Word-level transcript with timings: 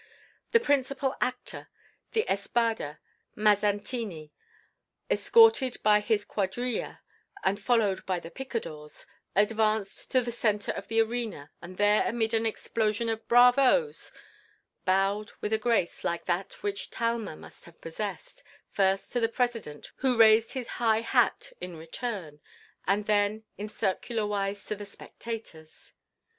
The 0.49 0.59
principal 0.59 1.13
actor, 1.21 1.69
the 2.13 2.25
espada, 2.27 2.99
Mazzantini, 3.37 4.31
escorted 5.11 5.77
by 5.83 5.99
his 5.99 6.25
cuadrilla 6.25 7.01
and 7.43 7.59
followed 7.59 8.03
by 8.07 8.19
the 8.19 8.31
picadors, 8.31 9.05
advanced 9.35 10.09
to 10.09 10.21
the 10.21 10.31
centre 10.31 10.71
of 10.71 10.87
the 10.87 10.99
arena 11.01 11.51
and 11.61 11.77
there 11.77 12.03
amid 12.03 12.33
an 12.33 12.47
explosion 12.47 13.09
of 13.09 13.27
bravos, 13.27 14.11
bowed 14.85 15.33
with 15.39 15.53
a 15.53 15.59
grace 15.59 16.03
like 16.03 16.25
that 16.25 16.53
which 16.63 16.89
Talma 16.89 17.35
must 17.35 17.65
have 17.65 17.79
possessed, 17.79 18.43
first 18.71 19.11
to 19.11 19.19
the 19.19 19.29
President, 19.29 19.91
who 19.97 20.17
raised 20.17 20.53
his 20.53 20.67
high 20.81 21.01
hat 21.01 21.53
in 21.61 21.75
return, 21.77 22.41
and 22.87 23.05
then 23.05 23.43
in 23.55 23.69
circular 23.69 24.25
wise 24.25 24.65
to 24.65 24.75
the 24.75 24.83
spectators. 24.87 25.93